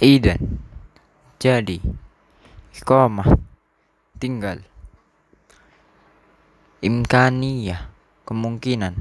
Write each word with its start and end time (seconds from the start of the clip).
Aidan. 0.00 0.56
Jadi 1.36 1.76
iqamah 2.72 3.36
tinggal. 4.16 4.64
Imkaniyah 6.80 7.84
kemungkinan. 8.24 8.96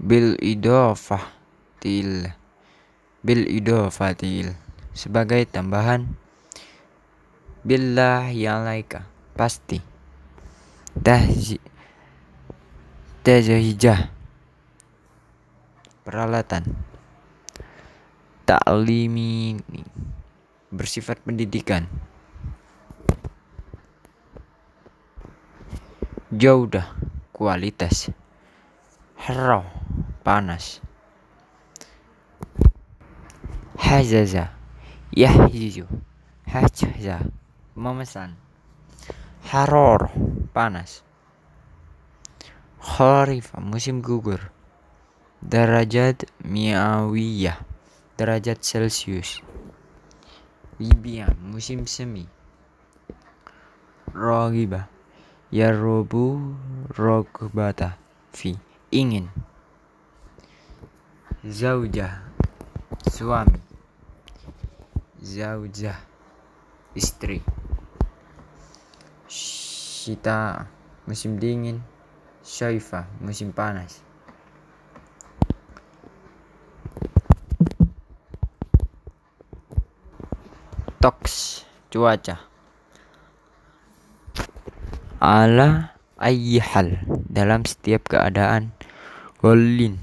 Bil 0.00 0.40
idofah 0.40 1.28
til 1.84 2.32
bil 3.20 3.44
idofatil 3.52 4.56
sebagai 4.96 5.44
tambahan 5.44 6.16
billah 7.60 8.32
yalaika 8.32 9.04
pasti. 9.36 9.84
Tahzijah 13.20 14.00
peralatan 16.08 16.64
taklimi 18.50 19.62
bersifat 20.74 21.22
pendidikan. 21.22 21.86
Jaudah 26.34 26.90
kualitas. 27.30 28.10
Harau 29.14 29.62
panas. 30.26 30.82
Hazaza. 33.78 34.50
Yahjizu 35.14 35.86
hajaza 36.50 37.22
memesan. 37.78 38.34
Haror 39.46 40.10
panas. 40.50 41.06
Kharif 42.82 43.54
musim 43.62 44.02
gugur. 44.02 44.50
Derajat 45.38 46.26
miawiyah 46.42 47.69
derajat 48.20 48.60
celcius. 48.60 49.40
Libya 50.76 51.32
musim 51.40 51.88
semi. 51.88 52.28
Rogiba 54.12 54.92
Yarobu 55.48 56.52
Rogbata 56.92 57.96
Fi 58.36 58.60
ingin. 58.92 59.32
Zauja 61.48 62.20
suami. 63.08 63.56
Zaujah 65.24 65.96
istri. 66.92 67.40
Shita 69.24 70.68
musim 71.08 71.40
dingin. 71.40 71.80
Syaifa 72.44 73.08
musim 73.24 73.48
panas 73.48 74.09
Toks 81.00 81.64
cuaca. 81.88 82.44
Ala 85.16 85.96
hal 86.20 86.88
dalam 87.24 87.64
setiap 87.64 88.04
keadaan 88.04 88.76
golin 89.40 89.96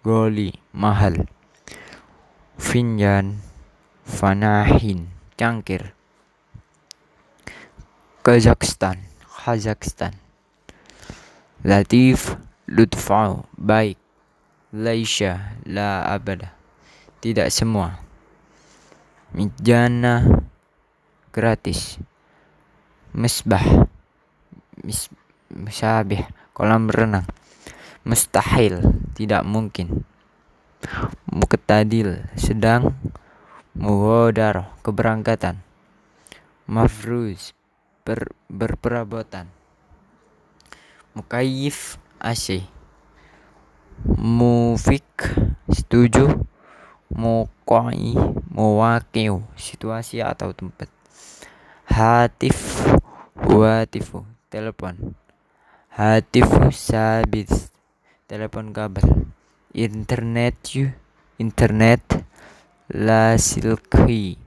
goli 0.00 0.56
mahal. 0.72 1.28
Finjan 2.56 3.44
fanahin 4.08 5.12
cangkir. 5.36 5.92
Kazakhstan 8.24 9.04
Kazakhstan. 9.28 10.16
Latif 11.60 12.40
Lutfau 12.72 13.44
baik. 13.60 14.00
Laisha 14.72 15.60
la 15.68 16.08
abada. 16.08 16.56
Tidak 17.20 17.52
semua 17.52 18.11
Mijana 19.32 20.44
gratis. 21.32 21.96
Misbah. 23.16 23.88
Mis 24.84 25.08
Misabih. 25.48 26.20
Kolam 26.52 26.92
renang. 26.92 27.24
Mustahil. 28.04 28.84
Tidak 29.16 29.40
mungkin. 29.48 30.04
Muktadil 31.32 32.28
sedang 32.36 32.92
Muhodar. 33.72 34.76
Keberangkatan. 34.84 35.64
Mafruz. 36.68 37.56
Ber, 38.04 38.36
berperabotan. 38.52 39.48
Mukayif 41.16 41.96
AC. 42.20 42.68
Mufik. 44.04 45.08
Setuju. 45.72 46.44
Muqai 47.08 48.12
muwaqiu 48.62 49.42
situasi 49.58 50.22
atau 50.22 50.54
tempat. 50.54 50.86
Hatif 51.90 52.86
watifu 53.34 54.22
telepon. 54.46 55.18
Hatifu 55.90 56.70
sabit 56.70 57.50
telepon 58.30 58.70
kabel 58.70 59.26
internet 59.74 60.54
you 60.78 60.94
internet 61.42 62.22
la 62.86 63.34
silki 63.34 64.38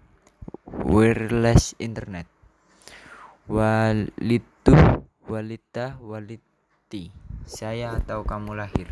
wireless 0.64 1.76
internet. 1.76 2.32
Walitu 3.52 4.80
walita 5.28 6.00
waliti. 6.00 7.12
Saya 7.46 8.00
atau 8.00 8.26
kamu 8.26 8.58
lahir 8.58 8.90